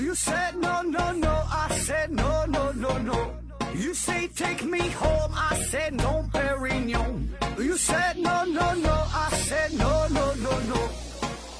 [0.00, 1.28] You said no, no, no.
[1.28, 3.34] I said no, no, no, no.
[3.74, 5.30] You say take me home.
[5.34, 7.28] I said no, Perignon.
[7.58, 8.94] You said no, no, no.
[9.12, 10.88] I said no, no, no, no.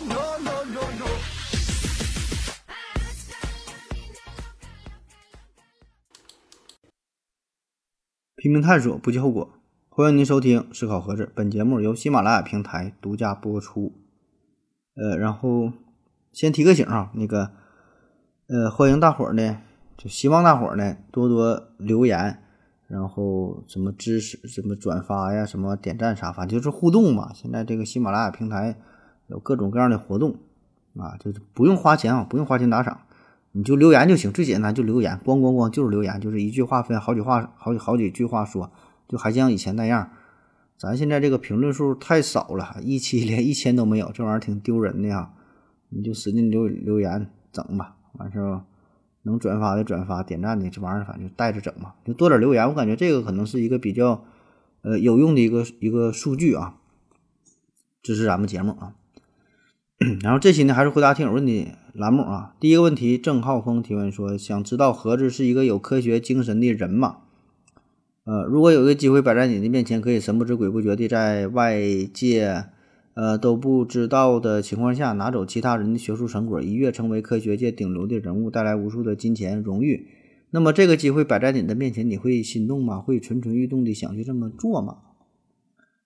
[0.09, 1.07] No, no, no, no.
[8.37, 9.53] 拼命探索，不计后果。
[9.91, 13.93] 欢迎您收听《思考盒子》，本节目由喜马拉雅平台独家播出。
[14.95, 15.75] 呃，然后
[16.33, 17.53] 先提个醒啊，那个
[18.53, 19.59] 呃，欢迎大伙儿呢，
[19.97, 22.43] 就希望大伙儿呢多多留言，
[22.89, 27.31] 然后什么支持、什么转发呀、什么点赞啥，反正就是互动嘛。
[27.33, 28.77] 现在这个喜马拉雅平台
[29.29, 30.35] 有各种各样的活动
[30.97, 33.03] 啊，就是不用花钱啊，不用花钱打赏，
[33.53, 38.73] 你就留言就行，最简单就留言，咣咣咣就是留言，就是一句话分好几话，好几好几句话说，
[39.07, 40.11] 就还像以前那样。
[40.77, 45.31] 咱现在这个评论数太少了，一期连一千都没有，这玩意儿挺丢人的呀。
[45.91, 48.63] 你就使劲留留言整吧，完事儿
[49.23, 52.69] 能转发的转发，点赞的这玩意儿反正就带着整吧，就多点留言。
[52.69, 54.25] 我感觉这个可能是一个比较
[54.83, 56.77] 呃有用的一个一个数据啊，
[58.03, 58.95] 支持咱们节目啊。
[60.23, 62.55] 然后这期呢还是回答听友问题栏目啊。
[62.59, 67.19] 第一个问题，郑浩峰提问说，想知道盒子是一个有科学精神的人吗？
[68.25, 71.79] 呃，如果有个机会摆在你的面前，可以神不知鬼不觉地在外
[72.15, 72.65] 界
[73.21, 80.09] 呃都不知道的情况下拿走其他人的学术成果，一跃成为科学界顶流的人物，带来无数的金钱荣誉，
[80.49, 82.99] 那么这个机会摆在你的面前，你会心动吗？
[82.99, 85.03] 会蠢蠢欲动的想去这么做吗？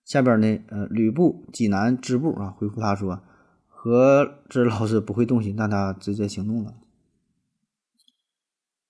[0.03, 3.21] 下边呢，呃，吕布济南支部啊回复他说，
[3.65, 6.73] 何志老师不会动心，但他直接行动了。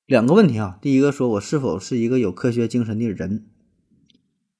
[0.07, 3.45] 两个问题啊，第一个说我是否是一个有科学精神的人？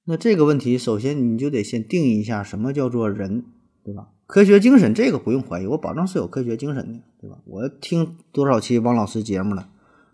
[0.06, 3.44] 那这个问题，首先你就得先定义一下什么叫做人，
[3.86, 4.10] 对吧？
[4.26, 7.38] 科学精神这个不用怀疑，我保证是有科学精神的，对吧？
[7.46, 9.70] 我听多少期王老师节目了，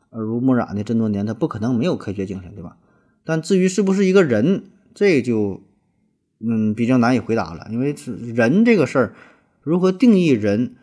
[0.09, 2.75] 耳濡目染的这么多年，他不可能没有科学精神，对吧？
[3.23, 5.61] 但至于是不是一个人，这就
[6.39, 7.95] 嗯比较难以回答了，因为
[8.35, 9.15] 人这个事儿
[9.61, 10.75] 如何定义人，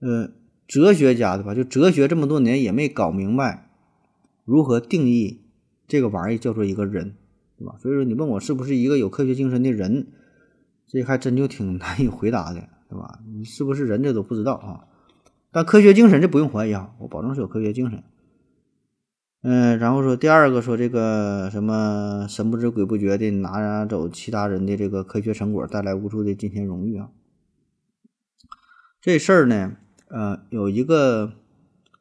[0.00, 0.30] 呃，
[0.66, 1.54] 哲学家对吧？
[1.54, 3.68] 就哲学这么多年也没搞明白。
[4.44, 5.42] 如何定义
[5.86, 7.14] 这个玩意儿叫做一个人，
[7.56, 7.76] 对吧？
[7.78, 10.08] 所以说你问我是不是一个有科学精神的人，
[10.86, 13.20] 这还真就挺难以回答的，对吧？
[13.26, 14.86] 你是不是人这都不知道啊？
[15.50, 18.04] 但科学精神这不用怀疑啊，我保证是有科学精神。
[19.42, 27.10] 嗯，然后说第二个说这个什么神不知鬼不觉的拿走其他人的这个科学成果，带来无数的金钱荣誉啊。
[29.00, 29.76] 这事儿呢，
[30.08, 31.32] 呃，有一个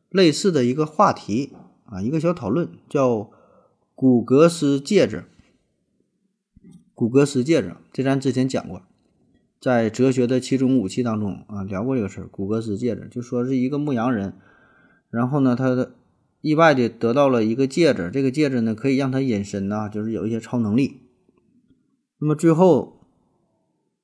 [0.09, 1.53] 类似的一个话题。
[1.87, 3.29] 啊，一个小讨论叫
[3.93, 5.25] 古格斯戒指。
[6.95, 8.81] 古格斯戒指，这咱之前讲过，
[9.59, 12.27] 在哲学的七种武器当中啊聊过这个事儿。
[12.31, 14.35] 古格斯戒指就说是一个牧羊人，
[15.09, 15.89] 然后呢，他
[16.39, 21.01] 意外的得到了一个戒指，这个戒指呢可以让他隐身呐，就是有一些超能力。
[22.17, 23.01] 那么最后，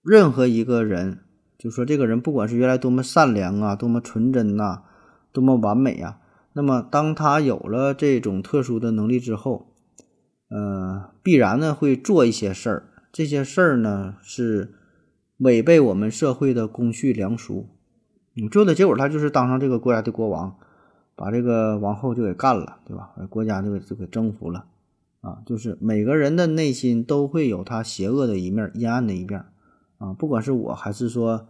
[0.04, 1.20] 任何一个人，
[1.58, 4.82] 就说这个人不管是原来多么善良啊，多么纯真呐，
[5.32, 6.18] 多么完美啊。
[6.52, 9.71] 那么，当他有了这种特殊的能力之后，
[10.52, 12.84] 呃，必然呢会做一些事儿。
[13.12, 14.74] 这些事儿呢是
[15.38, 17.68] 违背我们社会的公序良俗。
[18.34, 20.58] 你做的结果，他就是当上这个国家的国王，
[21.16, 23.12] 把这个王后就给干了，对吧？
[23.30, 24.66] 国家就给就给征服了
[25.22, 25.40] 啊！
[25.46, 29.44] 就是每个人的内心都会有他邪恶的一面、阴暗的一面
[29.98, 30.14] 啊！
[30.14, 31.48] 不管是我还是说。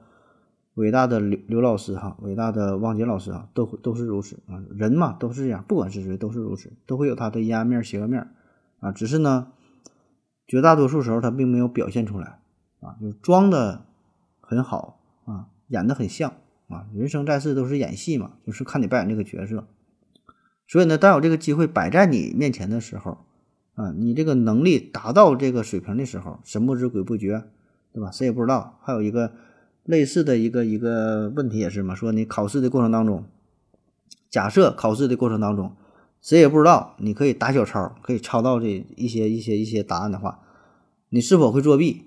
[0.76, 4.56] 伟大的刘刘老师哈，伟大的汪杰老师啊，都都是如此啊。
[4.74, 8.26] 人嘛都是这样，不管是谁都是如此，都会有他的阴暗面、邪恶面
[8.82, 8.92] 啊。
[8.92, 9.48] 只是呢，
[10.46, 12.42] 绝大多数时候他并没有表现出来
[12.82, 13.86] 啊，就装的
[14.42, 16.34] 很好啊，演的很像
[16.68, 16.88] 啊。
[16.94, 19.66] 人生在世都是演戏嘛，就是看你扮演这个角色。
[20.68, 23.20] 所以呢，当有这个机会摆在你面前的时候
[23.76, 27.46] 啊，你这个能力达到这个水平的时候，神不知鬼不觉，
[27.94, 28.12] 对吧？
[28.12, 28.78] 谁也不知道。
[28.82, 29.32] 还有一个。
[29.84, 33.26] 类似的一个一个问题也是嘛，说你考试的过程当中，
[34.30, 35.76] 假设考试的过程当中，
[36.22, 40.40] 谁也不知道，你可以打小抄，可以抄到这一些一些一些答案的话，
[41.10, 42.06] 你是否会作弊？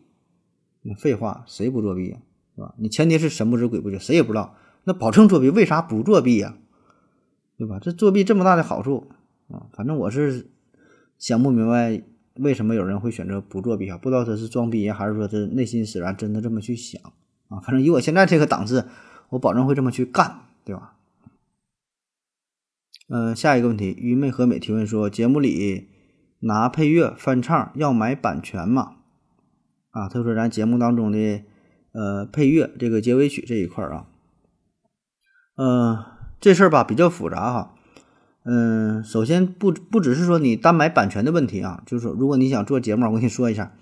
[0.96, 2.19] 废话，谁不作弊呀，
[2.55, 2.75] 是吧？
[2.78, 6.56] 你前提是神不知鬼不觉，谁也不知道，那保证作弊，为啥不作弊呀？
[7.56, 7.78] 对吧？
[7.81, 9.08] 这作弊这么大的好处
[9.49, 10.50] 啊，反正我是
[11.19, 12.02] 想不明白
[12.37, 13.96] 为什么有人会选择不作弊啊？
[13.99, 17.00] 不知道他是装逼还是说他内心使然，真的这么去想。
[17.49, 18.87] 啊，反正以我现在这个档次，
[19.31, 20.94] 我保证会这么去干，对吧？
[23.09, 25.89] 嗯，下一个问题，愚昧和美提问说，节目里
[26.41, 28.95] 拿配乐翻唱要买版权吗？
[29.91, 31.43] 啊，他说咱节目当中的
[31.93, 34.06] 呃配乐这个结尾曲这一块啊，
[35.56, 36.06] 呃，
[36.41, 37.75] 这事儿吧比较复杂哈。
[38.45, 43.73] 嗯，首先不不只是说你单买版权的问题啊，就是说如果你想做节目，我跟你说一下，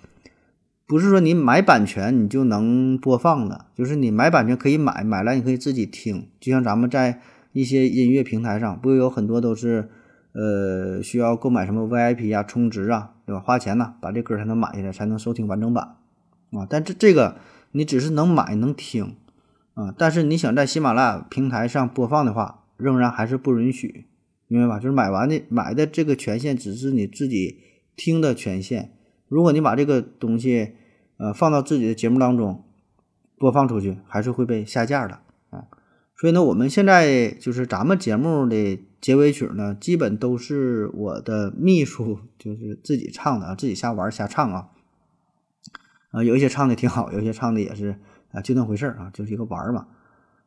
[0.85, 7.21] 不是说你买版权你就能播放的，就是你买版权可以买，买来你可以自己听，就像咱们在
[7.53, 9.89] 一些音乐平台上，不有很多都是
[10.33, 13.39] 呃需要购买什么 VIP 啊、充值啊，对吧？
[13.39, 15.95] 花钱呢，把这歌才能买下来，才能收听完整版
[16.51, 16.67] 啊。
[16.69, 17.37] 但这这个
[17.71, 19.15] 你只是能买能听
[19.75, 24.07] 啊，但是你想在喜马拉雅平台上播放的话，仍然还是不允许。
[24.47, 24.79] 明白吧？
[24.79, 27.59] 就是买完的买的这个权限只是你自己
[27.95, 28.91] 听的权限。
[29.27, 30.73] 如果你把这个东西
[31.17, 32.63] 呃放到自己的节目当中
[33.39, 35.21] 播放出去，还是会被下架的。
[36.23, 44.69] 所以呢，我们现在就是咱们节目的结尾曲呢，基本都是我的秘书就是自己唱的啊，自己瞎玩瞎唱啊。
[46.11, 47.99] 啊，有一些唱的挺好，有一些唱的也是
[48.31, 49.87] 啊，就那回事儿啊，就是一个玩儿嘛。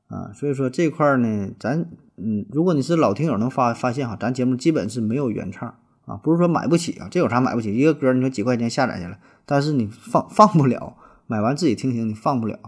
[0.08, 1.86] 啊，所以说这块儿呢，咱
[2.16, 5.74] 嗯，如果你是老听友能发发现哈，咱节目基本是没有原唱
[6.06, 7.74] 啊，不是说买不起啊，这有啥买不起？
[7.74, 10.96] 一个歌你说几块钱下载下来，但是你放放不了，
[11.26, 12.58] 买完自己听听你放不了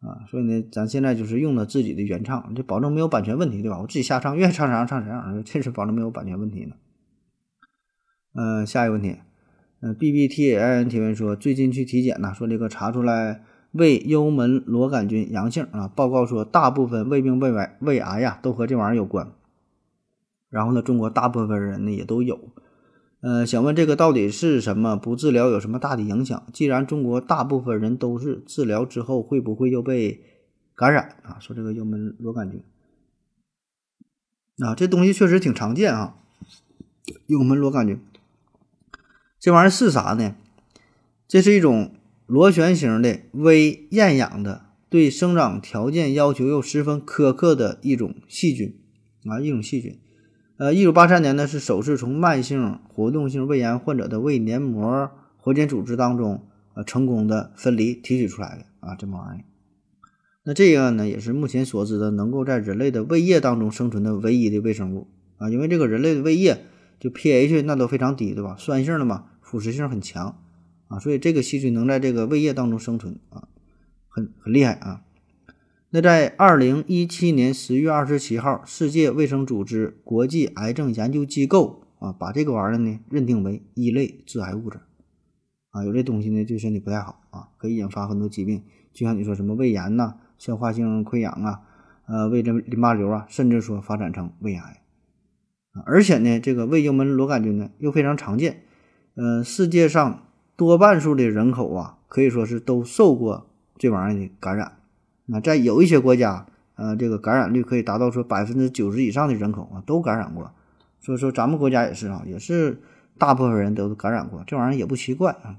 [0.00, 3.80] 啊，所以呢，咱现在就是用的自己的原唱，就保证没有版权问题，对吧？
[3.80, 6.76] 我自己瞎唱，愿意唱啥唱啥，这是保证没有版权问题呢。
[8.34, 9.16] 嗯，下一个问题，
[9.80, 13.42] 嗯，B B T I N 提问说，最近去体检呢，说这个查出来。
[13.72, 19.30] 胃幽门螺杆菌阳性啊，报告说大部分胃病、胃癌、胃癌呀都和这玩意儿有关。
[20.48, 22.38] 然后呢，中国大部分人呢也都有。
[23.20, 24.96] 呃，想问这个到底是什么？
[24.96, 26.46] 不治疗有什么大的影响？
[26.52, 30.20] 既然中国大部分人都是治疗之后，会不会又被
[30.74, 31.38] 感染啊？
[31.40, 32.62] 说这个幽门螺杆菌
[34.58, 36.16] 啊，这东西确实挺常见啊。
[37.26, 38.00] 幽门螺杆菌
[39.40, 40.34] 这玩意儿是啥呢？
[41.26, 41.94] 这是一种。
[42.28, 48.78] 螺旋形的微厌氧的，对生长条件要求又十分苛刻的一种细菌
[49.24, 49.98] 啊，一种细菌。
[50.58, 59.42] 呃，一九八三年呢，是首次从慢性活动性胃炎患者的胃黏膜活检组织当中呃成功的分离提取出来的啊，这么玩意。
[60.42, 65.06] 那这个呢，也是目前所知的能够在人类的胃液当中生存的唯一的微生物
[65.36, 66.64] 啊，因为这个人类的胃液
[66.98, 68.56] 就 pH 那都非常低，对吧？
[68.58, 70.40] 酸性的嘛，腐蚀性很强。
[70.88, 73.46] 啊，所以这个细菌能在这个胃液当中生存啊，
[74.08, 75.02] 很很厉害啊。
[75.90, 84.80] 那在二零一七年十月二十七号，世界卫生组织国际癌症研究机构啊，把这个玩意儿呢认定为一类致癌物质
[85.70, 85.82] 啊。
[85.84, 88.62] 有这东西呢，对身体不太好啊，可以引发很多疾病，
[88.92, 91.62] 就像你说什么胃炎呐、消化性溃疡啊、
[92.06, 94.82] 呃胃淋淋巴瘤啊，甚至说发展成胃癌
[95.72, 95.82] 啊。
[95.86, 98.64] 而且呢，这个胃幽门螺杆菌呢又非常常见，
[99.14, 100.24] 呃，世界上。
[100.56, 104.77] 多半数的人口啊，可以说是都受过这玩意儿的感染。
[105.30, 110.50] 那在有一些国家，呃，这个感染率可以达到说百分之九十以上的人口啊都感染过。
[111.00, 112.80] 所以说咱们国家也是啊，也是
[113.18, 115.56] 大部分人都感染过，这玩意儿也不奇怪啊。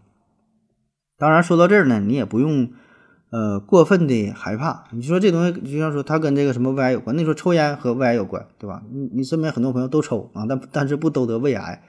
[1.17, 2.71] 当然说到这儿呢，你也不用
[3.29, 4.85] 呃过分的害怕。
[4.91, 8.83] 你说这东西就像说它跟这个什么胃癌有关，那时候抽烟和胃癌有关，对吧？
[8.91, 11.83] 你你身边很多朋友都抽啊，但但是不都得胃癌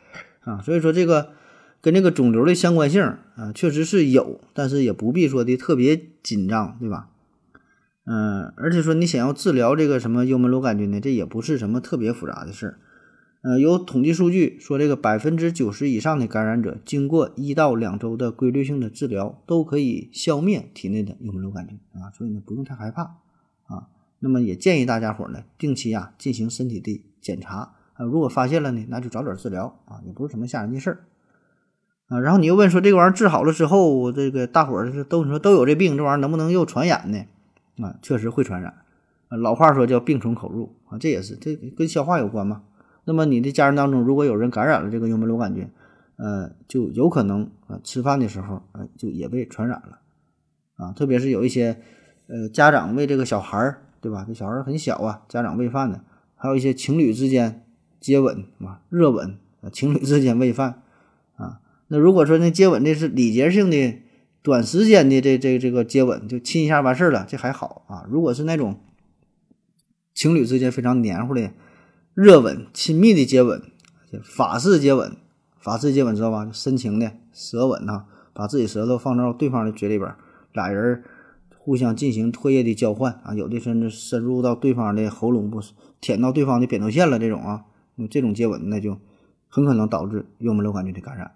[0.44, 0.60] 啊？
[0.62, 1.30] 所以说这个。
[1.82, 3.02] 跟这个肿瘤的相关性
[3.36, 7.08] 啊，确实是有，但是也不必说的特别紧张，对吧？
[8.04, 12.78] 嗯，而且说你想要治疗这个什么幽门螺杆菌呢，这也不是什么特别复杂的事儿。
[13.42, 23.02] 呃，有统计数据说，这个百分之九十以上的感染者，经过一到两周的规律性的治疗，都可以消灭体内的幽门螺杆菌啊，所以呢，不用太害怕
[23.64, 23.88] 啊。
[24.18, 31.04] 那么也建议大家伙呢，定期啊进行身体的检查啊，如果发现了呢，那就早点治疗啊，也不是什么吓人的事儿。
[32.08, 37.24] 啊，然后你又问说这个玩意儿治好了之后，这个大伙儿都你说都有这病，这玩意儿能不能又传染呢？
[37.82, 38.74] 啊，确实会传染。
[39.28, 42.62] 老话说叫病从口入啊，这也是这跟消化有关嘛。
[43.04, 45.68] 那么你的家人当中如果有人感染了这个幽门螺杆菌，
[46.16, 50.00] 呃，就有可能啊吃饭的时候呃就也被传染了
[50.76, 50.92] 啊。
[50.92, 51.80] 特别是有一些
[52.26, 54.24] 呃家长喂这个小孩儿，对吧？
[54.26, 56.02] 这小孩儿很小啊，家长喂饭的，
[56.34, 57.64] 还有一些情侣之间
[58.00, 60.82] 接吻啊，热吻啊，情侣之间喂饭
[61.36, 61.60] 啊。
[61.88, 64.02] 那如果说那接吻的是礼节性的、
[64.42, 68.06] 短时间的这这这个接吻，就亲一下完事儿了，这还好啊。
[68.08, 68.80] 如果是那种
[70.14, 71.50] 情侣之间非常黏糊的
[72.14, 73.62] 热吻、亲密的接吻，
[74.24, 75.16] 法式接吻，
[75.58, 76.48] 法式接吻知道吧？
[76.52, 80.14] 深情的舌吻呐，把自己舌头放到对方的嘴里边，
[80.52, 81.04] 俩人
[81.58, 85.60] 互相进行唾液的交换啊，有的甚至深入到对方的喉咙部，
[86.00, 87.64] 舔到对方的扁桃腺了，这种啊，
[88.10, 88.98] 这种接吻那就
[89.48, 91.32] 很可能导致幽门螺杆菌的感染。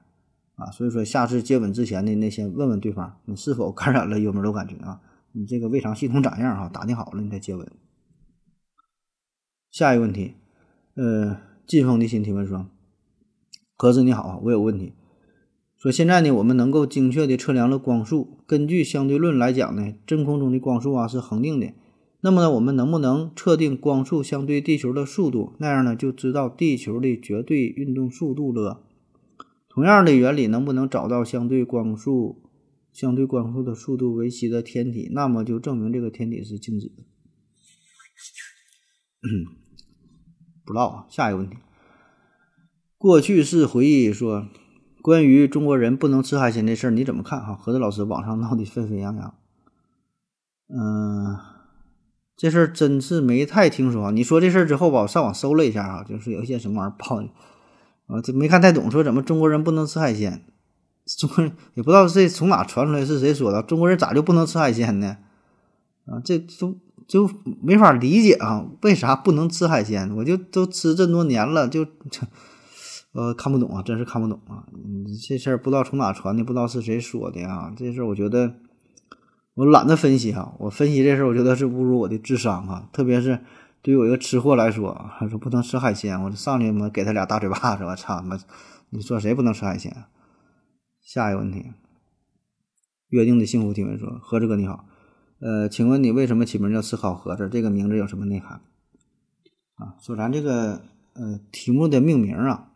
[0.56, 5.00] 啊，所以说下次接吻之前呢，那先问问对方你是否感染了幽门螺杆菌啊？
[5.32, 6.68] 你这个胃肠系统咋样哈？
[6.68, 7.68] 打听好了你再接吻。
[9.72, 10.34] 下一个问题，
[10.94, 12.66] 呃，晋风的新提问说
[13.76, 14.92] ：“盒子你好，我有问题。
[15.76, 21.72] 说现在呢，我们能够精确的测量了光速，根据相对论来讲呢，真空中的光速啊是恒定的。
[22.20, 25.54] 那么呢，我们能不能测定光速相对地球的速度？
[25.58, 28.80] 那样呢，就知道地球的绝对运动速度了。
[29.74, 32.48] 同样的原理，能不能找到相对光速、
[32.92, 35.10] 相对光速的速度为息的天体？
[35.12, 37.02] 那么就证明这个天体是静止的。”
[40.64, 41.56] 不知道啊，下一个问题。
[42.96, 44.46] 过去式回忆说，
[45.02, 47.44] 关于中国人不能吃海鲜这事儿，你怎么看？
[47.44, 49.34] 哈，何子老师网上闹得沸沸扬扬。
[50.68, 51.36] 嗯，
[52.36, 54.12] 这事儿真是没太听说。
[54.12, 57.28] 你说这事儿之后吧，我上网搜了一下啊，就是有一些什么玩意儿爆的，
[58.06, 58.90] 啊，这没看太懂。
[58.90, 60.44] 说怎么中国人不能吃海鲜？
[61.18, 63.62] 中国人也不知道这从哪传出来，是谁说的？
[63.62, 65.18] 中国人咋就不能吃海鲜呢？
[66.06, 66.76] 啊，这都。
[67.06, 67.28] 就
[67.62, 70.10] 没法理解啊，为啥不能吃海鲜？
[70.16, 71.86] 我就都吃这么多年了，就
[73.12, 74.64] 呃看不懂啊，真是看不懂啊！
[75.28, 77.70] 这事儿不知道从哪传的，不知道是谁说的啊。
[77.76, 78.54] 这事儿我觉得
[79.52, 82.88] 我懒得分析哈，我分析这事儿，我觉得是侮辱我的智商啊。
[82.90, 83.40] 特别是
[83.84, 88.38] 对于我一个吃货来说，说不能吃海鲜，我就上去嘛给他俩大嘴巴子，我操妈！
[88.88, 89.94] 你说谁不能吃海鲜？
[91.02, 91.70] 下一个问题，
[93.10, 94.86] 约定的幸福提问说：何志哥你好。
[95.38, 97.46] 呃，请问你为什么起名叫“思考盒子”？
[97.52, 98.62] 这个名字有什么内涵？
[99.74, 100.80] 啊，说咱这个
[101.12, 102.70] 呃题目的命名啊，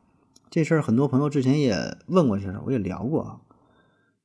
[0.50, 3.40] 这事儿很多朋友之前也问过，这事儿我也聊过啊。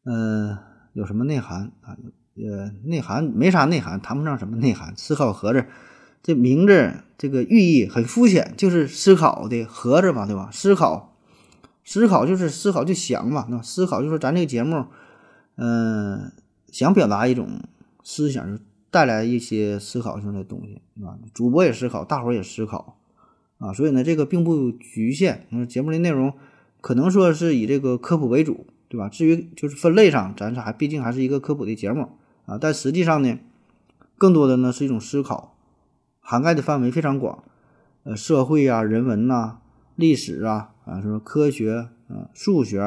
[0.04, 0.60] 呃，
[0.92, 1.96] 有什么内涵啊？
[2.36, 4.94] 呃，内涵没啥内涵，谈不上什么内涵。
[4.98, 5.66] 思考盒子
[6.24, 10.50] 这名字这个寓意很肤浅，就是思考的盒子嘛，对吧？
[10.52, 11.16] 思考，
[11.84, 14.86] 思考就是思考就想嘛，那思考就是咱这个节目，
[15.58, 16.32] 嗯，
[16.72, 17.62] 想表达一种。
[18.06, 18.62] 思想就
[18.92, 22.98] 带来一些思考性的东西，啊，主播也思考，大伙儿也思考，
[23.58, 25.48] 啊，所以呢，这个并不局限。
[25.52, 26.34] 嗯节目的内容
[26.82, 29.08] 可能说是以这个科普为主，对吧？
[29.08, 32.10] 至于就是分类上，咱这还毕竟还是一个科普的节目
[32.46, 32.58] 啊。
[32.60, 33.40] 但实际上呢，
[34.18, 35.53] 更多的呢是一种思考，
[36.26, 37.44] 涵盖的范围非常广，
[38.04, 39.60] 呃，社会啊、人文呐、
[39.98, 42.80] 历史啊，啊，什么科学啊、数学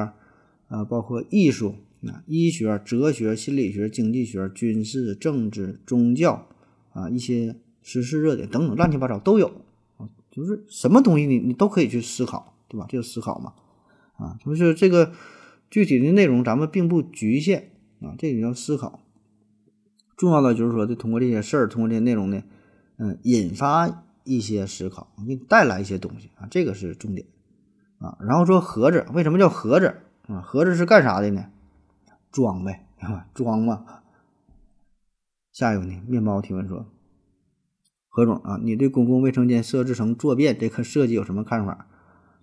[0.68, 1.74] 啊，包括艺术
[2.06, 2.24] 啊。
[2.26, 6.48] 医学、哲学、心理学、经济学、军事、政治、宗教
[6.92, 9.48] 啊，一些时事热点等等，乱七八糟都有
[9.98, 10.08] 啊。
[10.30, 12.86] 就是什么东西你你都可以去思考，对吧？
[12.88, 13.52] 就是思考嘛
[14.16, 14.38] 啊。
[14.42, 15.12] 就是这个
[15.68, 19.00] 具体的内容，咱们并不局限啊，这个叫思考。
[20.16, 22.42] 重要的就是说，就通过这些事儿，通过这些内容呢，
[22.98, 27.26] 嗯，引发一些思考，给你带来一些东西啊，这个是重点
[27.98, 28.16] 啊。
[28.20, 30.40] 然后说盒子，为什么叫盒子啊？
[30.40, 31.46] 盒子是干啥的呢？
[32.32, 32.86] 装呗，
[33.34, 33.84] 装嘛。
[35.52, 36.86] 下一个问题，面包提问说
[38.08, 41.86] ：“何总啊，你对公共卫生间设置成坐便这个设计有什么看法？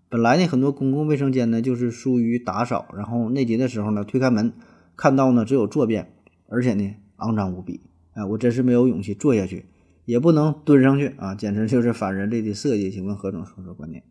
[0.09, 4.53] 本来呢，很多公共卫生间呢就是疏于打扫，然后内急的时候呢，推开门
[4.95, 6.13] 看到呢只有坐便，
[6.47, 7.81] 而且呢肮脏无比。
[8.13, 9.65] 哎，我真是没有勇气坐下去，
[10.05, 12.91] 也不能蹲上去啊，简直就是反人类的设计。
[12.91, 14.03] 请问何总说说观点？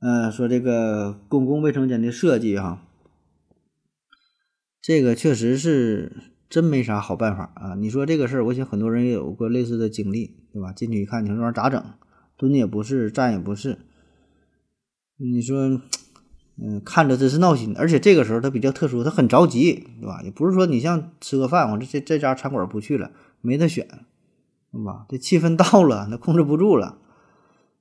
[0.00, 2.82] 嗯，说这个公共卫生间的设计哈。”
[4.82, 6.12] 这个确实是
[6.50, 7.74] 真没啥好办法啊！
[7.74, 10.74] 你说这个事儿，我想很多人也有过类似的经历，对吧？
[10.74, 11.82] 进去一看，你说这玩意儿咋整？
[12.36, 13.78] 蹲也不是，站也不是。
[15.16, 15.80] 你说，
[16.62, 17.74] 嗯，看着真是闹心。
[17.78, 20.20] 而且这个时候他比较特殊，他很着急，对吧？
[20.22, 23.10] 也不是说你像吃个饭，我这这这家餐馆不去了，
[23.40, 23.88] 没得选，
[24.74, 25.06] 对吧？
[25.08, 26.98] 这气氛到了，那控制不住了。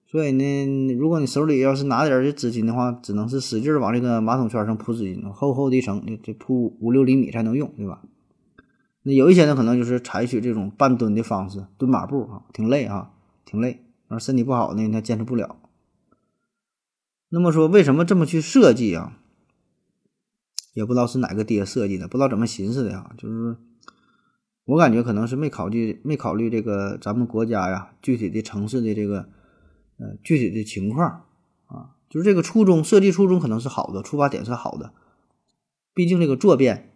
[0.06, 8.04] 所以呢，如果你手里要是拿点儿纸巾的话，只能是使劲往这个马桶圈上铺纸巾，厚厚的一层，这这铺五六厘米才能用，对吧？
[9.02, 13.12] 那有一些呢，可能就是采取这种半蹲的方式，蹲马步啊，挺累啊，
[13.44, 15.58] 挺累，而身体不好呢，他坚持不了。
[17.30, 19.18] 那么说，为什么这么去设计啊？
[20.76, 23.12] 也不知道是哪个爹设计的，不知道怎么寻思的啊。
[23.18, 23.58] 就是
[24.66, 29.30] 我感觉可能是没考虑没考虑这个咱们国家呀，具体的城市的这个。
[30.00, 31.26] 呃，具体的情况
[31.68, 34.92] 啊，就是这个初衷设计初衷可能是好的，出发点是好的，
[35.94, 36.90] 毕竟这个坐便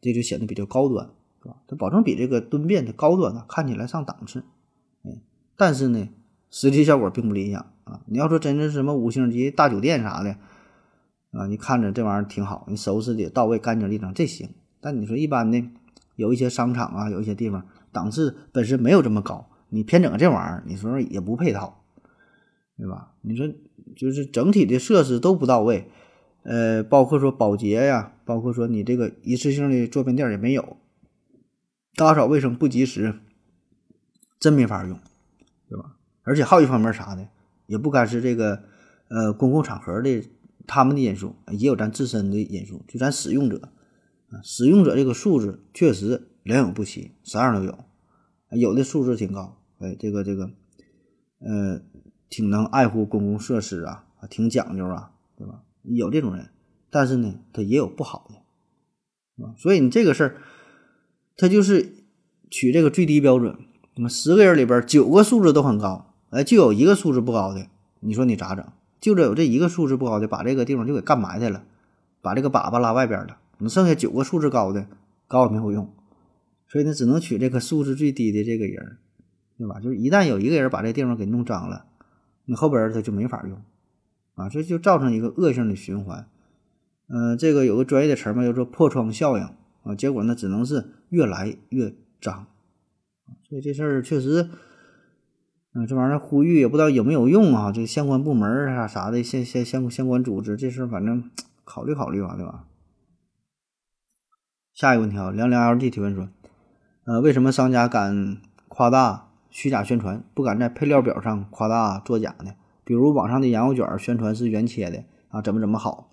[0.00, 1.10] 这就显得比较高端，
[1.42, 1.56] 是吧？
[1.66, 4.44] 它保证比这个蹲便的高端呢，看起来上档次。
[5.02, 5.18] 嗯，
[5.56, 6.08] 但是呢，
[6.48, 8.02] 实际效果并不理想啊。
[8.06, 10.36] 你要说真是什么五星级大酒店啥的
[11.32, 14.50] 啊，你看着这玩意儿挺好，你收拾的到位、干净利整，这行。
[14.80, 15.60] 但你说一般的，
[16.18, 21.82] 有一些商场啊，有一些地方档次本身没有这么高，你偏整这玩意儿，你说也不配套。
[22.80, 23.12] 对吧？
[23.22, 23.44] 你说
[23.96, 25.90] 就是整体的设施都不到位，
[26.44, 30.76] 呃，包括说保洁呀，包括说你这个一次性的坐便垫也没有，
[31.96, 33.18] 打扫卫生不及时，
[34.38, 34.96] 真没法用，
[35.68, 35.96] 对吧？
[36.22, 37.26] 而且还有一方面啥的，
[37.66, 38.62] 也不该是这个
[39.08, 40.22] 呃公共场合的
[40.64, 43.60] 他们的因素，也有咱自身的因素，就咱使用者，
[44.42, 47.78] 使用者这个素质确实良莠不齐，啥样都有，
[48.50, 50.50] 有的素质挺高，哎，这个这个
[51.40, 51.80] 呃
[52.28, 55.62] 挺能爱护公共设施啊，挺讲究啊，对吧？
[55.82, 56.50] 有这种人，
[56.90, 58.34] 但是呢，他也有不好的。
[59.56, 60.36] 所以你这个事儿，
[61.36, 61.94] 他就是
[62.50, 63.56] 取这个最低标准。
[63.94, 67.66] 那么十个人里边九个素质都很高，哎，就有一个素质不高的，
[68.00, 68.64] 你说你咋整？
[69.00, 71.64] 就这有这一个素质不高的，把这个地方就给干埋汰了，
[72.20, 73.38] 把这个粑粑拉外边了。
[73.58, 74.86] 你剩下九个素质高的，
[75.26, 75.92] 高也没有用。
[76.66, 78.98] 所以呢，只能取这个素质最低的这个人，
[79.56, 79.80] 对吧？
[79.80, 81.86] 就是一旦有一个人把这地方给弄脏了，
[82.44, 83.60] 你后边他就没法用
[84.34, 86.28] 啊，这就造成一个恶性的循环。
[87.08, 89.44] 嗯，这个有个专业的词嘛，叫做破窗效应
[89.82, 89.94] 啊。
[89.96, 92.46] 结果呢，只能是越来越脏。
[93.48, 94.50] 所以这事儿确实，
[95.72, 97.72] 嗯，这玩意儿呼吁也不知道有没有用啊。
[97.72, 101.30] 这相关部门啊啥的，相相相相关组织，这事儿反正
[101.64, 102.66] 考虑考虑吧，对吧？
[104.78, 106.28] 下一个问题啊，凉凉 LG 提问说，
[107.02, 108.36] 呃，为什么商家敢
[108.68, 112.52] 夸大虚假宣传，不敢在配料表上夸大作假呢？
[112.84, 116.12] 比如网上的羊肉卷宣传是原切的啊，怎么怎么好？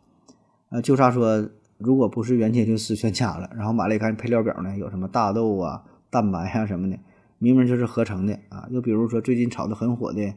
[0.70, 6.98] 呃，就差说，如果不是原切就是全假了，然后买了一看配料表呢，有什么大豆啊、蛋白啊什么的，
[7.38, 8.66] 明明就是合成的啊。
[8.72, 10.34] 又比如说最近炒的很火的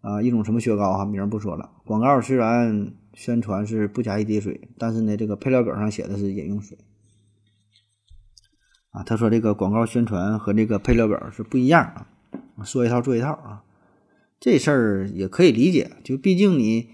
[0.00, 6.78] 啊一种什么雪糕哈，名不说了，广告虽然宣传是不加一滴水，但是呢，这个配料表上写的是饮用水
[8.96, 9.02] 啊。
[9.04, 11.84] 他说这个广告宣传和这个配料表是不一样
[12.56, 13.62] 啊，说一套做一套啊。
[14.40, 16.88] 这事儿也可以理解，就毕竟你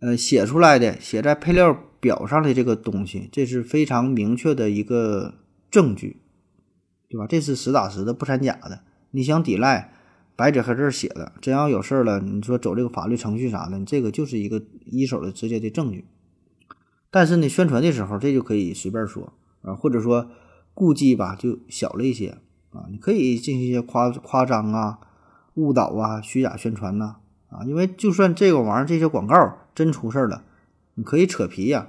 [0.00, 1.82] 呃写出来的写在配料。
[1.98, 5.34] 表上的这个东西，这是非常明确的一个
[5.70, 6.18] 证据，
[7.08, 7.26] 对吧？
[7.26, 8.80] 这是实打实的，不掺假的。
[9.10, 9.92] 你想抵赖，
[10.36, 16.04] 白纸黑字写的，真要有事儿了，你说走这个法律程序啥的，这个就是一个一手的直接的证据。
[17.10, 20.30] 但是呢，宣传的时候这就可以随便说啊，或者说
[20.76, 22.36] 顾忌吧就小了一些
[22.70, 24.98] 啊，你可以进行一些夸夸张啊、
[25.54, 27.16] 误导啊、虚假宣传呐
[27.48, 30.44] 啊，因为就算这个玩意儿这些广告真出事儿了，
[30.96, 31.88] 你可以扯皮呀。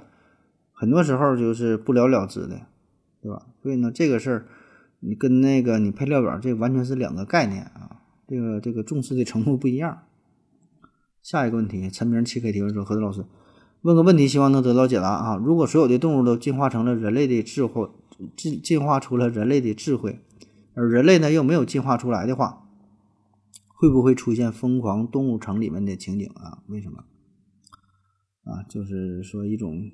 [0.72, 2.62] 很多时候就是不了了之的，
[3.20, 3.42] 对吧？
[3.62, 4.46] 所以呢，这个事儿
[5.00, 9.98] 你跟那个你配料表这完全是两个概念啊，这个这个重视的程度不一样。
[11.22, 13.26] 下一个问题，陈明七 K 提问说：何子老师，
[13.82, 15.36] 问个问题，希望能得到解答啊。
[15.36, 17.86] 如果所有的动物都进化成了人类的智慧，
[18.36, 20.20] 进进化出了人类的智慧，
[20.74, 22.68] 而人类呢又没有进化出来的话，
[23.66, 26.62] 会不会出现疯狂动物城里面的情景啊？
[26.66, 27.04] 为什么？
[28.44, 29.90] 啊，就是说一种。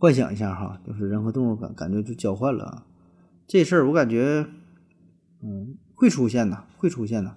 [0.00, 2.86] 幻想一下哈，就是人和动物感感觉就交换了，
[3.48, 4.46] 这事儿我感觉，
[5.42, 7.36] 嗯，会出现的，会出现的，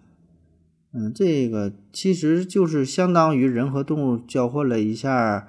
[0.93, 5.47] 嗯，这个其实就是相当于人和动物交换了一下，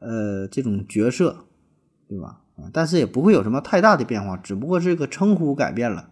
[0.00, 1.46] 呃，这种角色，
[2.08, 2.42] 对吧？
[2.72, 6.10] 但是也不会有什么太大的变化，只不过这个称呼改变了，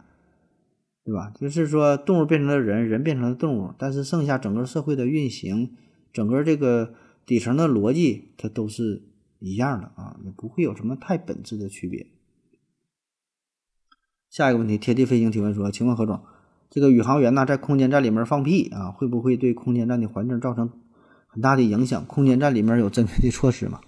[1.04, 1.32] 对吧？
[1.38, 5.74] 就是说动物变成了人，人变成了动物，但是剩下整个社会的运行，
[6.12, 9.02] 整个这个底层的逻辑，它都是。
[9.38, 12.06] 一样的啊，也不会有什么太本质的区别。
[14.30, 16.22] 下一个问题，贴地飞行提问说：“请问何总，
[16.70, 20.72] 这个宇航员呢在空间站里面放屁啊，会不会对空间站的环境造成
[21.26, 22.06] 很大的影响？
[22.06, 23.78] 空间站里面有针对的措施吗？”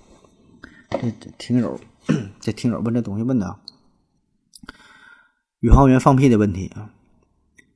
[1.01, 1.81] 这这听友
[2.41, 3.61] 这听友问这东西问的啊，
[5.61, 6.91] 宇航员放屁的问题啊。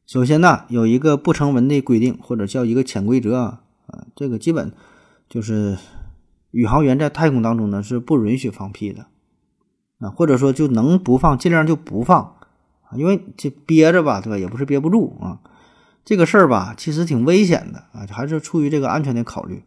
[0.06, 3.60] 首先呢，有一个不成文的规定，或者叫一个潜规则啊，
[4.16, 4.72] 这个基本
[5.28, 5.78] 就是。
[6.54, 9.06] 宇航员在太空当中呢是不允许放屁的，
[10.00, 12.36] 啊，或者说就能不放尽量就不放，
[12.82, 14.36] 啊，因为这憋着吧，对吧？
[14.36, 15.40] 也不是憋不住啊。
[16.04, 19.64] 这个事儿吧，其实挺危险的啊，还是出于这个安全的考虑。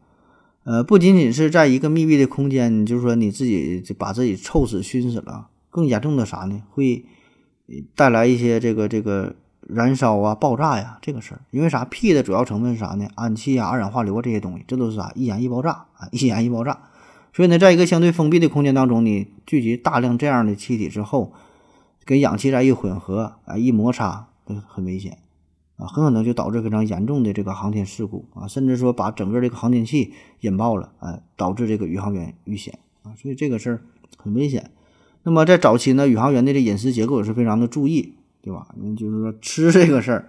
[0.65, 6.62] 呃，不仅仅是在一个密闭的空间，你就是说你自己把自己臭死熏死了，更严重的啥呢？
[6.71, 7.06] 会
[7.95, 9.36] 带来一些这个这个。
[9.67, 11.84] 燃烧啊，爆炸呀，这个事儿，因为啥？
[11.86, 13.08] 屁的主要成分是啥呢？
[13.15, 15.12] 氨气啊，二氧化硫啊，这些东西，这都是啥？
[15.15, 16.84] 易燃易爆炸啊，易燃易爆炸。
[17.34, 21.34] 所以呢，在一个相对封闭的空间当中，你聚集大量这样的气体之后，
[22.06, 24.28] 跟氧气再一混合啊，一摩擦，
[24.67, 25.17] 很危险
[25.78, 33.14] 啊，很可能就导致非常严重的这个航天事故啊，甚至说把整个这个航天器引爆了，哎，导致这个宇航员遇险啊。
[33.16, 33.82] 所以这个事儿
[34.18, 34.72] 很危险。
[35.24, 38.14] 那么在早期呢，宇航员的这饮食结构也是非常的注意。
[38.46, 38.68] 对吧？
[38.76, 40.28] 你就是说吃这个事儿，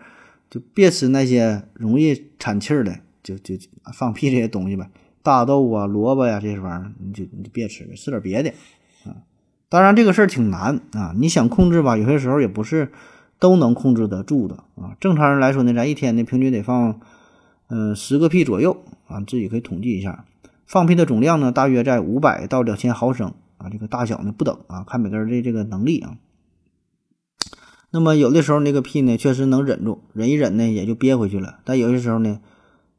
[0.49, 3.55] 就别吃那些容易产气儿的，就就
[3.93, 4.89] 放屁这些东西呗。
[5.23, 8.49] 大豆啊、萝卜呀这些玩意儿，你就你就别吃，吃点别的
[9.05, 9.21] 啊。
[9.69, 12.91] 当然这个事儿挺难啊，你想控制吧，有些时候也不是
[13.39, 14.97] 都能控制得住的啊。
[15.01, 17.01] 正常人来说呢，咱一天呢平均得放
[17.69, 20.25] 嗯，十个屁左右啊，自己可以统计一下。
[20.67, 26.17] 放屁的总量呢，大约在五百到两千毫升啊，这个大小呢不等啊，看每个人的这个能力啊。
[27.91, 31.61] 那么有的时候那个屁呢，确实能忍住，忍一忍呢也就憋回去了。
[31.65, 32.41] 但有些时候呢，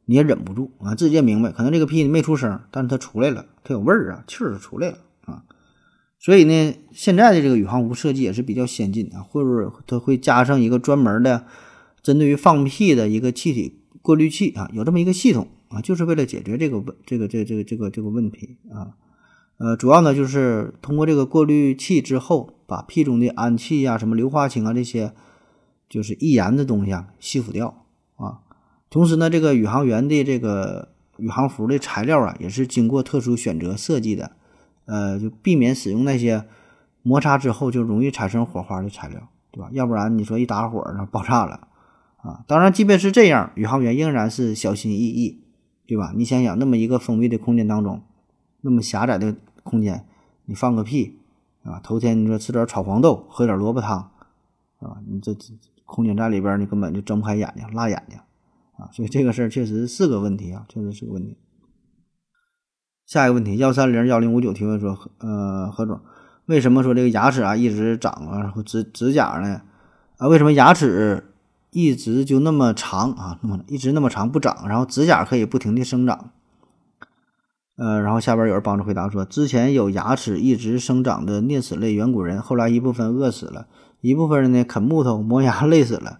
[0.06, 4.96] 你也忍不住啊，自己也明白，可能这个屁没出声，但是它出来了，它有味儿啊，气儿出来了。
[6.18, 11.46] 所以呢，现在的这个宇航服设计也是比较先进啊，会不会它会加上一个专门的
[12.02, 14.68] 针对于放屁的一个气体过滤器啊？
[14.72, 18.96] 有这么一个系统啊，就是为了解决这个问这个这这个这个这个问题啊。
[19.58, 25.12] 呃，主要呢就是通过这个过滤器之后，把屁中的氨气呀、什么硫化氢啊这些
[25.88, 28.40] 就是易燃的东西啊吸附掉啊。
[28.90, 34.32] 同时呢，这个宇航员的这个宇航服的材料啊，也是经过特殊选择设计的，
[34.88, 36.44] 呃，就避免使用那些
[37.02, 39.68] 摩擦之后就容易产生火花的材料，对吧？
[39.72, 41.68] 要不然你说一打火然后爆炸了
[42.16, 42.42] 啊！
[42.48, 45.44] 当然，即便是这样，宇航员仍然是小心翼翼，
[45.86, 46.12] 对吧？
[46.16, 48.02] 你想想，那么一个封闭的空间当中，
[48.62, 49.36] 那么狭窄的。
[49.64, 50.06] 空间，
[50.46, 51.18] 你放个屁
[51.62, 51.78] 啊！
[51.84, 54.10] 头天你说吃点炒黄豆，喝点萝卜汤，
[54.78, 55.52] 啊，你这这
[55.84, 58.18] 空间站里边，你根本就睁不开眼睛，辣眼睛
[58.78, 58.88] 啊！
[58.90, 61.36] 所以这个事儿确实是个问题啊，确实是个问题。
[63.08, 65.98] 下一个问题，幺三零幺零五九提问说，呃，何总，
[66.44, 69.62] 为什么说这个牙齿啊一直长啊，然后指指甲呢？
[70.18, 71.24] 啊，为什么牙齿
[71.70, 73.38] 一直就那么长啊？
[73.40, 76.32] 那么一直那么长不长，然后指甲可以不停的生长？
[77.76, 83.68] 呃，然后下边有人帮着回答说，之前有牙齿一直生长的啮齿类远古人，后来一部分饿死了，
[84.02, 86.18] 一部分人呢啃木头磨牙累死了，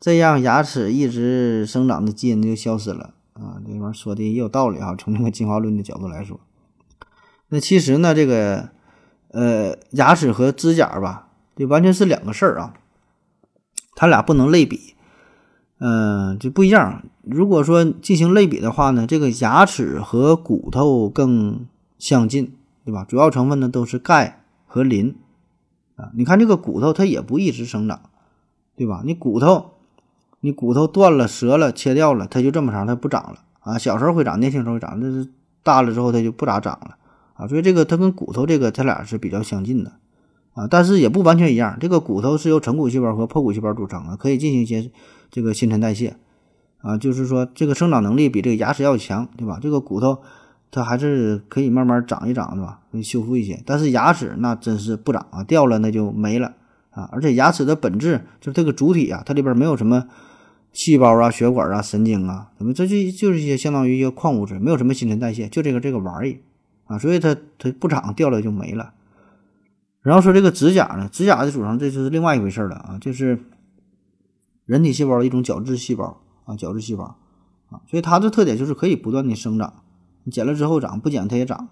[0.00, 3.60] 这样牙齿一直生长的基因就消失了啊。
[3.66, 6.40] 这玩意儿说的也有道理啊，从这个进化论的角度来说，
[7.48, 8.70] 那其实呢，这个
[9.28, 12.74] 呃牙齿和指甲吧，这完全是两个事儿啊，
[13.94, 14.94] 它俩不能类比。
[15.78, 17.02] 嗯，就不一样。
[17.22, 21.66] 如果说进行类比的话呢，这个牙齿和骨头更
[21.98, 23.04] 相近，对吧？
[23.04, 25.16] 主要成分呢都是钙和磷
[25.96, 26.10] 啊。
[26.14, 28.00] 你看这个骨头，它也不一直生长，
[28.76, 29.02] 对吧？
[29.04, 29.73] 你骨头，
[30.44, 33.78] 你骨头断了、折了、切掉了，它就这么长，它不长了啊。
[33.78, 35.26] 小时候会长，年轻时候会长，那是
[35.62, 36.96] 大了之后它就不咋长了
[37.32, 37.48] 啊。
[37.48, 39.92] 所以这个它跟骨头这个，它俩是比较相近的
[40.52, 41.78] 啊，但是也不完全一样。
[41.80, 44.90] 这个骨头是由成骨细胞和破骨细胞组成的，可以进行一些。
[45.30, 46.14] 这个新陈代谢
[46.82, 49.58] 啊，就是说这个生长能力比这个牙齿要强，对吧？
[49.60, 50.18] 这个骨头
[50.70, 52.80] 它还是可以慢慢长一长，对吧？
[52.92, 53.60] 可以修复一些。
[53.66, 56.52] 但是牙齿那真是不长啊，掉了那就没了
[56.90, 57.08] 啊。
[57.10, 60.06] 而且牙齿的本质就是这个主体啊，它里边没有什么
[60.74, 66.40] 细胞啊、血管啊、神经啊，什么这就就是一些相当于一些矿物质，没有什么新陈代谢，就这个这个玩意
[66.84, 68.92] 啊，所以它它不长，掉了就没了。
[70.02, 73.38] 然后说这个指甲呢，指甲的组成这就是另外一回事了啊，就是。
[74.66, 77.18] 人体细胞的一种角质细胞啊，角质细胞
[77.68, 79.82] 啊，所以它的特点就是可以不断的生长，
[80.22, 81.68] 你剪了之后长，不剪它也长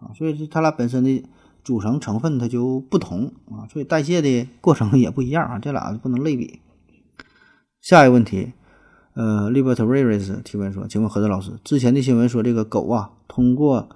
[0.00, 1.22] 啊，所以它俩本身的
[1.62, 6.58] 组成成分它就不同啊，所以代谢的过程也不一样啊，这俩不能类比。
[7.82, 8.52] 下一个问题，
[9.14, 13.90] 呃，Libertarius 提问说，请问何德老师，之前的新闻说这个狗啊，通过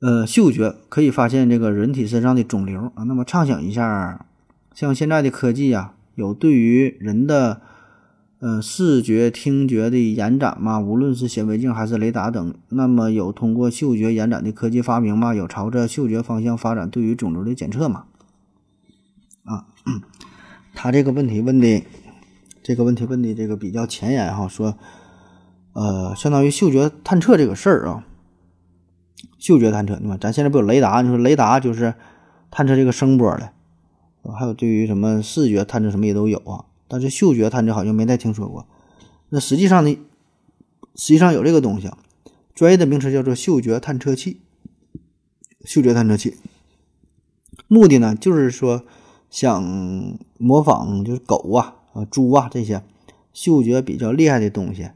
[0.00, 4.26] 呃嗅觉可以发现这个人体身上的肿瘤啊，那么畅想一下，
[4.74, 5.94] 像现在的科技啊。
[6.16, 7.60] 有对于人的，
[8.38, 10.78] 呃，视觉、听觉的延展吗？
[10.78, 15.34] 无论是显微镜还是雷达等，那么有通过嗅觉延展的科技发明吗？
[15.34, 18.04] 有朝着嗅觉方向发展对于肿瘤的检测吗？
[19.42, 19.66] 啊，
[20.72, 21.82] 他这个问题问的，
[22.64, 24.78] 这个问题问的这个比较前沿哈，说，
[25.74, 28.06] 呃，相当于嗅觉探测这个事儿啊，
[29.38, 30.16] 嗅觉探测，对吧？
[30.18, 31.02] 咱现在不有雷达？
[31.02, 31.92] 你说雷达就是
[32.50, 33.52] 探测这个声波的。
[34.38, 38.66] 还有对于什么视觉探测什么也都有啊，但是嗅觉探测好像没太听说过。
[39.28, 39.98] 那实际上呢，
[40.94, 41.98] 实际上有这个东西啊，
[42.54, 44.40] 专业的名词叫做嗅觉探测器。
[45.66, 46.36] 嗅觉探测器，
[47.68, 48.84] 目的呢就是说
[49.28, 49.62] 想
[50.38, 52.82] 模仿就是狗啊、啊猪啊这些
[53.32, 54.90] 嗅觉比较厉害的东西，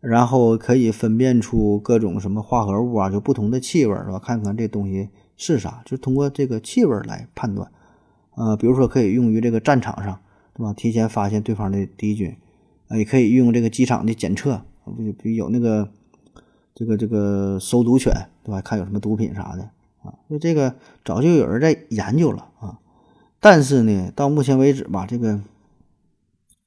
[0.00, 4.18] 然后可以分辨出各种什么化合物啊，就不同的气味是吧？
[4.18, 7.70] 看看这东西是啥，就通过这个气味来判断。
[8.34, 10.20] 呃，比如说可以用于这个战场上，
[10.54, 10.72] 对吧？
[10.72, 12.36] 提前发现对方的敌军，
[12.86, 15.88] 啊，也可以用这个机场的检测，不不有那个
[16.74, 18.12] 这个这个搜毒犬，
[18.44, 18.60] 对吧？
[18.60, 19.62] 看有什么毒品啥的
[20.02, 20.14] 啊？
[20.30, 22.78] 就这个早就有人在研究了啊，
[23.40, 25.40] 但是呢，到目前为止吧，这个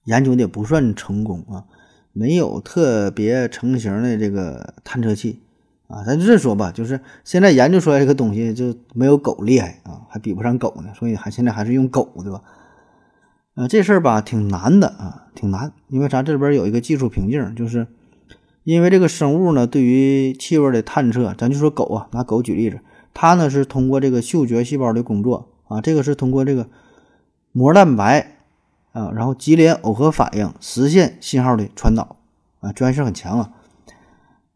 [0.06, 1.66] 研究的不算成功啊，
[2.14, 5.40] 没有特别成型的这个探测器。
[5.88, 12.42] 啊，咱就这说吧，就是现在研究出来这个东西就没有狗厉害啊，还比不上狗呢，所以还现在还是用狗，对吧？
[13.56, 16.24] 呃，这事儿吧挺难的啊，挺难，因为啥？
[16.24, 17.88] 这里边有一个技术瓶颈，就是
[18.64, 22.80] 因为这个生物呢，对于气味的探测，咱就说狗啊，拿狗举例子，
[23.14, 26.68] 它呢是通过这个嗅觉细胞的工作啊，这个是通过这个
[27.52, 28.38] 膜蛋白
[28.92, 32.18] 啊，然后级联耦合反应实现信号的传导
[32.60, 33.52] 啊，专业性很强啊。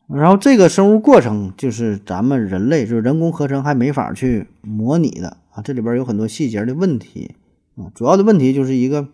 [0.08, 7.36] 然后这个生物过程就是咱们人类就是人工合成还没法去模拟的啊，这里边有很多细节的问题
[7.76, 9.08] 啊，主要的问题就是一个。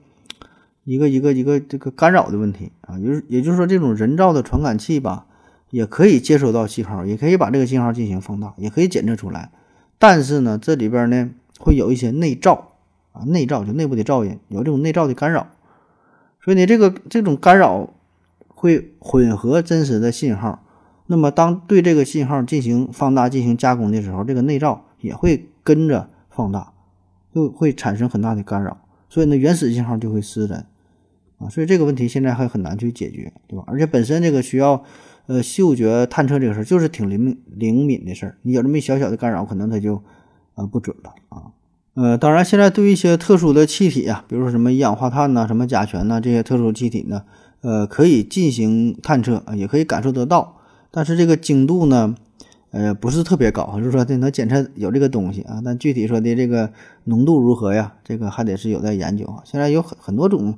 [0.83, 5.27] 一个一个一个这个干扰的问题啊，就是也就是说，这种人造的传感器吧，
[5.69, 9.51] 也可以接收到信号，也可以把这个信号进行放大，也可以检测出来。
[9.99, 11.29] 但是呢，这里边呢
[11.59, 12.59] 会有一些内噪
[13.11, 15.47] 啊，内噪就内部的噪音，有这种内噪的干扰。
[16.43, 17.93] 所以呢，这个这种干扰
[18.47, 20.63] 会混合真实的信号。
[21.07, 26.71] 那么，当对这个信号进行放大、进行加工的时候，这个内噪也会跟着放大，
[27.33, 28.77] 就会产生很大的干扰。
[29.09, 30.65] 所以呢，原始信号就会失真。
[31.37, 33.63] 啊，所以这个问题现在还很难去解决，对吧？
[33.67, 34.83] 而且本身这个需要，
[35.25, 40.01] 呃，嗅觉探测这个事儿就是挺灵灵敏的事儿，你有这么一小小的干扰，可能它就，
[40.53, 41.51] 啊，不准了啊。
[41.93, 47.23] 呃，当然现在对一些特殊的气体啊，比如说什么一氧化碳呐、什么甲醛呐这些特殊气体呢，
[47.61, 50.55] 呃，可以进行探测啊，也可以感受得到，
[50.89, 52.15] 但是这个精度呢，
[52.71, 56.71] 呃，不是特别高，就是说这能检测有这个东西啊，但具体说的这个
[57.03, 59.43] 浓度如何呀，这个还得是有待研究啊。
[59.43, 60.57] 现在有很很多种。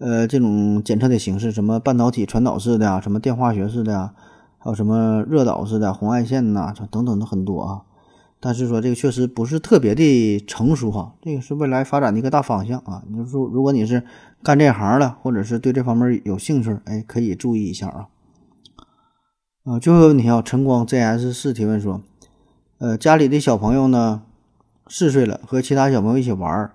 [0.00, 4.12] 呃，这种检测的形式，什么半导体传导式的呀，什么电化学式的呀，
[4.58, 7.82] 还有什么热导式的红外线呐，等等的很多啊。
[8.40, 13.02] 但是说这个确实不是特别的成熟哈，这个是未来发展的一个大方向啊。
[13.08, 14.04] 你说如果你是
[14.42, 18.08] 干这行的，或者是对这方面有兴趣，哎，可以注意一下啊。
[19.64, 22.00] 啊，最后一个问题啊，晨光 ZS 四提问说，
[22.78, 24.22] 呃，家里的小朋友呢，
[24.86, 26.70] 四岁了，和其他小朋友一起玩。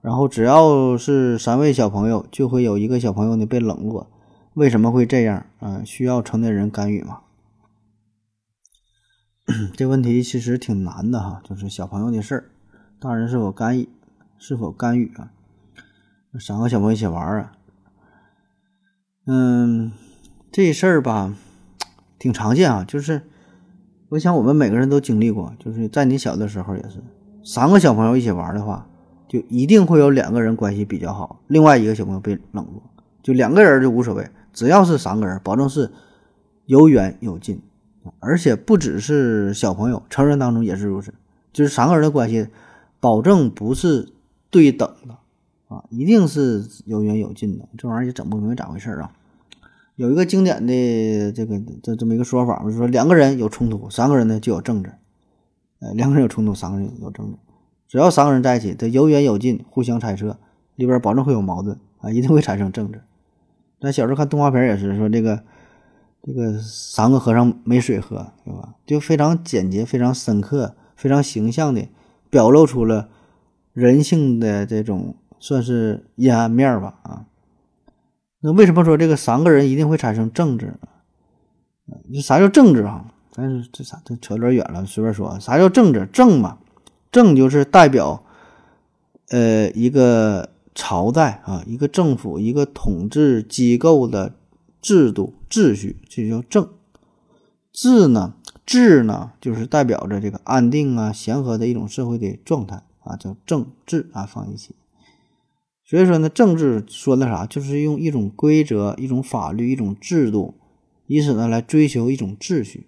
[0.00, 4.06] 然后只要是三位小朋友，就会有一个小朋友呢被冷落，
[4.54, 5.82] 为什么会这样啊？
[5.84, 7.18] 需要成年人干预吗？
[9.76, 12.50] 这问题其实挺难的哈，就是小朋友的事儿，
[12.98, 13.88] 大人是否干预？
[14.38, 15.30] 是否干预啊？
[16.40, 17.52] 三个小朋友一起玩啊？
[19.26, 19.92] 嗯，
[20.50, 21.34] 这事儿吧，
[22.18, 23.22] 挺常见啊，就是
[24.10, 27.02] 我想我们每个人都经历过，就是在你小的时候也是，
[27.44, 28.88] 三个小朋友一起玩的话。
[29.28, 32.80] 就一定会有两个人关系比较好，另外一个小朋友被冷落，
[33.24, 35.90] 就两个人就无所谓，只要是三个人，保证是
[36.66, 37.60] 有远有近，
[38.20, 41.14] 而且不只是小朋友，成人当中也是如此，
[41.52, 42.48] 就是三个人的关系，
[43.00, 44.08] 保证不是
[44.50, 45.16] 对等的
[45.68, 49.12] 啊，一定是有远有近的，这玩意儿也整不明白咋回事儿啊。
[49.96, 54.92] 有一个经典的这个这这么一个说法，就是说两个人有冲突，三个人呢就有政治，
[55.80, 57.38] 呃，两个人有冲突，三个人有政治。
[57.88, 60.38] 只要三个人在一起，他有远有近，互相猜测，
[60.74, 63.00] 里边保证会有矛盾啊，一定会产生争执。
[63.80, 65.42] 咱小时候看动画片也是说这个，
[66.26, 68.74] 这个三个和尚没水喝，对吧？
[68.84, 71.86] 就非常简洁、非常深刻、非常形象的
[72.28, 73.08] 表露出了
[73.72, 77.26] 人性的这种算是阴暗面吧啊。
[78.40, 80.74] 那为什么说这个三个人一定会产生争执？
[82.08, 83.12] 你啥叫政治啊？
[83.30, 84.02] 咱这啥？
[84.04, 85.38] 这扯有点远了，随便说。
[85.38, 86.08] 啥叫政治？
[86.12, 86.58] 政嘛。
[87.12, 88.24] 政就是代表，
[89.28, 94.34] 呃，一个朝代啊，一个政府，一个统治机构的
[94.86, 96.68] 制度秩序，这就叫政。
[97.72, 104.76] 治呢，治呢，就是代表着这个安定啊、祥和的一种社会的状态啊，叫政治啊，放一起。
[105.84, 110.54] 所以说呢，政治说的啥，就是用一种规则、一种法律、一种制度，
[111.06, 112.86] 以此呢来追求一种秩序，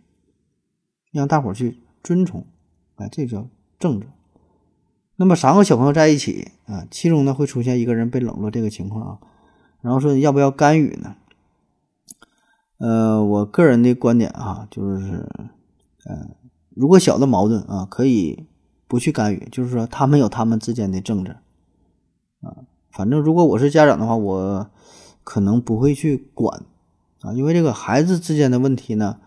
[1.10, 2.46] 让大伙儿去遵从，
[2.94, 3.48] 哎，这叫。
[3.80, 4.06] 政治，
[5.16, 9.18] 那么三个小朋友在一起啊，其中呢会出现一个人被冷落这个情况啊，
[9.82, 11.16] 然后说你要不要干预呢？
[12.78, 15.28] 呃，我个人的观点啊，就是，
[16.04, 16.30] 呃，
[16.74, 18.46] 如果小的矛盾啊，可以
[18.86, 21.36] 不去干预，就是说他们有他们之间的政治
[22.40, 22.56] 啊，
[22.90, 24.70] 反正如果我是家长的话，我
[25.22, 26.64] 可能不会去管
[27.20, 29.18] 啊，因为这个孩子之间的问题呢，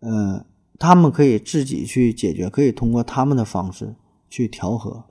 [0.00, 0.44] 嗯。
[0.78, 3.94] 他们可以自己去解决，可以通过他们的方式
[4.28, 5.04] 去调和，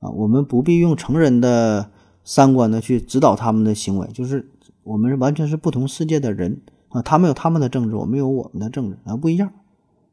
[0.00, 1.90] 啊，我们不必用成人的
[2.22, 4.46] 三观呢去指导他们的行为，就是
[4.82, 6.60] 我们完全是不同世界的人
[6.94, 9.52] 啊，他们有他们的政治，我们有我们的政治，啊，不一样，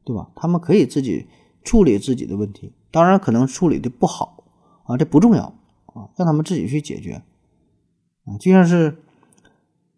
[0.03, 0.29] 对吧？
[0.35, 1.27] 他们可以自己
[1.63, 4.43] 处理自己的问题，当然可能处理的不好
[4.85, 5.53] 啊，这不重要
[5.85, 7.21] 啊，让他们自己去解决，
[8.25, 8.97] 啊，就像是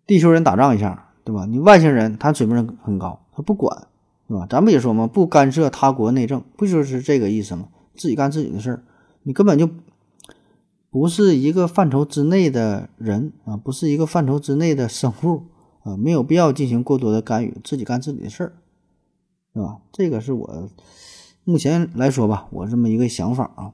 [0.06, 1.46] 地球人打仗一下，对吧？
[1.46, 3.88] 你外星人他水平很高，他不管。
[4.26, 4.48] 是吧？
[4.50, 5.06] 咱不也说吗？
[5.06, 7.68] 不干涉他国内政，不就是这个意思吗？
[7.94, 8.84] 自己干自己的事儿，
[9.24, 9.70] 你根本就
[10.90, 15.44] 不是一个范畴之内的人啊，不是一个范畴之内的生物
[15.84, 18.54] 啊，没有必要进行过多的干预，自己干自己的事儿，
[19.54, 19.78] 对吧？
[19.92, 20.70] 这个是我
[21.44, 23.72] 目前来说吧，我这么一个想法啊。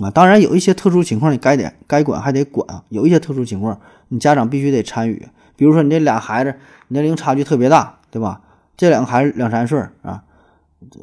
[0.00, 2.84] 啊，当然有一些特殊情况，你该得该管还得管。
[2.88, 5.28] 有一些特殊情况，你家长必须得参与。
[5.56, 6.54] 比如说你这俩孩子
[6.88, 8.42] 年龄差距特别大，对吧？
[8.76, 10.22] 这两个孩子两三岁啊，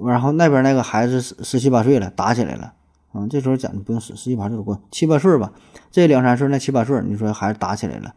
[0.05, 2.73] 然后那边那个孩子十十七八岁了，打起来了，
[3.11, 5.51] 啊，这时候讲不用十十七八岁过七八岁吧，
[5.91, 8.15] 这两三岁那七八岁，你说孩子打起来了，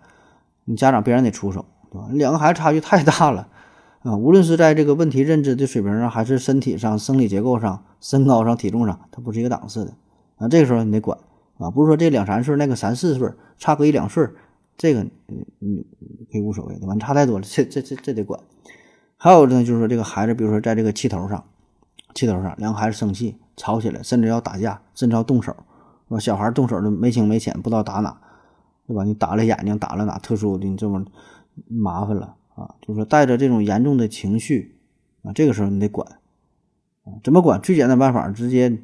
[0.69, 2.09] 你家长必然得出手，对吧？
[2.13, 3.49] 两个孩子差距太大了，
[4.03, 9.95] 啊，无论是在这个问题认知的水平上，还是身体上、生理结构上、身高上、体重上，它不是一个档次的。
[10.37, 11.19] 啊，这个时候你得管
[11.57, 14.29] 啊，不是说这两三岁，那个三四岁，差个一两岁，
[14.77, 15.87] 这个你你
[16.31, 16.95] 可以无所谓，对吧？
[17.01, 18.39] 差太多了，这这这这得管。
[19.17, 21.43] 还有呢，就是说这个孩子，比如说在这个气头上，
[22.15, 25.57] 气头上，两个孩子生气吵起来，甚至要打架，甚至要动手，
[26.11, 28.17] 是小孩动手的没轻没浅，不知道打哪，
[28.89, 29.05] 对吧？
[29.05, 31.05] 你打了眼睛，打了哪特殊的，你这么
[31.69, 32.75] 麻烦了啊！
[32.81, 34.75] 就是说带着这种严重的情绪
[35.23, 36.05] 啊，这个时候你得管，
[37.23, 37.61] 怎么管？
[37.61, 38.77] 最简单办法，直接。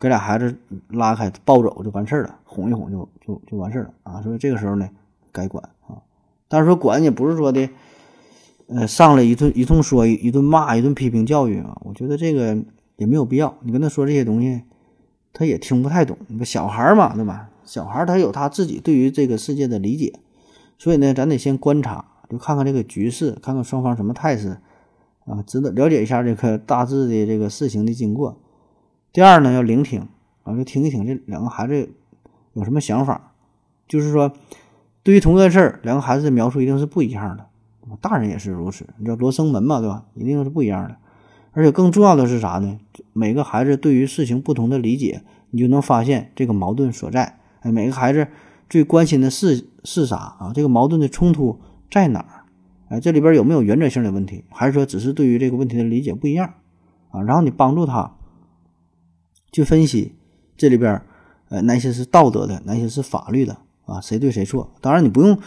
[0.00, 0.56] 给俩孩子
[0.90, 4.22] 拉开抱走就完事儿了，哄一哄就就就完事儿了啊！
[4.22, 4.88] 所以这个时候呢，
[5.32, 5.98] 该管啊。
[6.46, 7.68] 但是说管也不是说的，
[8.68, 11.76] 呃，上来一顿一通说，一顿骂，一顿批评教育啊。
[11.80, 12.56] 我觉得这个
[12.94, 13.52] 也没有必要。
[13.62, 14.62] 你跟他说这些东西，
[15.32, 16.16] 他也听不太懂。
[16.28, 17.50] 你说小孩嘛，对吧？
[17.68, 20.14] 小孩他有他自己对于这个世界的理解，
[20.78, 24.56] 所以呢，咱得先观察，就看看这个局势，看看双方什么态势
[25.26, 28.40] 啊，值得了解一下这个大致的这个事情的经过。
[29.12, 30.08] 第二呢，要聆听
[30.44, 31.90] 啊，就听一听这两个孩子
[32.54, 33.34] 有什么想法。
[33.86, 34.32] 就是说，
[35.02, 37.46] 对于同一个事儿，两个孩子的描述一定是不一样的。
[38.00, 40.04] 大人也是如此，你知道罗生门嘛，对吧？
[40.14, 40.96] 一定是不一样的。
[41.52, 42.78] 而且更重要的是啥呢？
[43.12, 47.38] 每个孩子对于事情不同的理解，你就能发现这个矛盾所在。
[47.72, 48.26] 每个孩子
[48.68, 50.52] 最关心的是是啥啊？
[50.54, 52.44] 这个矛盾的冲突在哪儿？
[52.88, 54.44] 哎，这里边有没有原则性的问题？
[54.50, 56.54] 还是说只是对于这个问题的理解不一样
[57.10, 57.22] 啊？
[57.22, 58.14] 然后你帮助他。
[59.50, 60.14] 去分析
[60.58, 61.00] 这里边，
[61.48, 63.98] 呃，哪些是道德的，哪些是法律的啊？
[63.98, 64.70] 谁对谁错？
[64.82, 65.38] 当然你不用，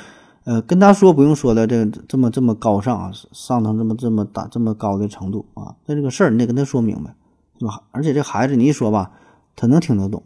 [0.44, 5.76] 呃，跟他说不用说的这这么这么高尚啊，上到这么这么大这么高的程度啊。
[5.86, 7.14] 但这个事儿你得跟他说明白，
[7.60, 7.84] 是吧？
[7.92, 9.12] 而且这孩子你一说吧，
[9.56, 10.24] 他能听得懂。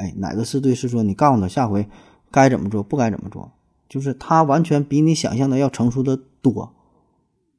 [0.00, 1.02] 哎，哪个是对是错？
[1.02, 1.86] 你告诉他下回
[2.30, 3.52] 该怎么做，不该怎么做，
[3.88, 6.72] 就是他完全比你想象的要成熟的多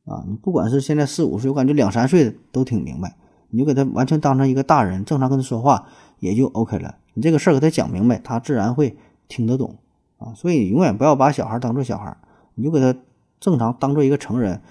[0.05, 0.23] 啊！
[0.27, 3.15] 你不管是现在四五岁，我感觉两三岁的都挺明白。
[3.53, 5.85] 你就给他完全当成一个大人，正常跟他说话
[6.19, 6.95] 也就 OK 了。
[7.13, 9.75] 你这个事儿给他讲明白，他自然会听得懂
[10.17, 10.33] 啊。
[10.33, 12.15] 所以永远不要把小孩当做小孩，
[12.55, 12.97] 你就给他
[13.39, 14.61] 正常当做一个成人，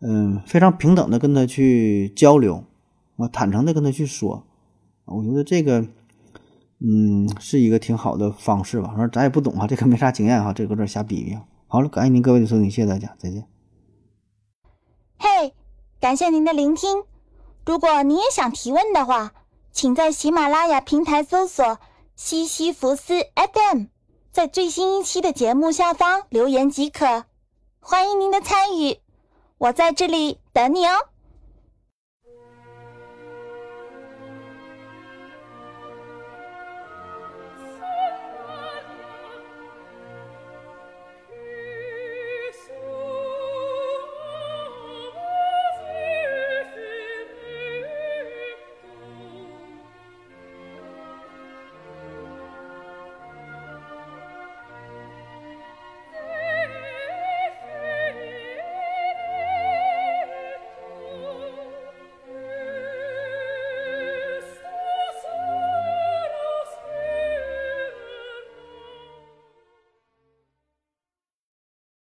[0.00, 2.64] 嗯，非常平等的跟他去交流
[3.18, 4.42] 啊，坦诚的跟他去说。
[5.04, 5.86] 我觉得这个，
[6.86, 8.88] 嗯，是一个挺好的方式吧。
[8.88, 11.38] 反正咱也不懂啊，这个没啥经验哈，这个这瞎比比。
[11.66, 13.48] 好了，感谢您各位的收听，谢谢大家，再见。
[15.18, 15.54] 嘿，
[15.98, 17.04] 感谢您的聆听。
[17.64, 19.32] 如果您也想提问的话，
[19.72, 21.78] 请在喜马拉雅平台搜索
[22.14, 23.84] “西西弗斯 FM”，
[24.30, 27.24] 在最新一期的节目下方留言即可。
[27.80, 28.98] 欢迎您的参与，
[29.56, 30.92] 我在这里等你哦。